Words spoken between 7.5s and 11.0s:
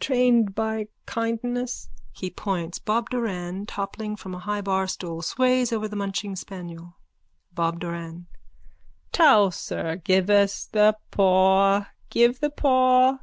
BOB DORAN: Towser. Give us the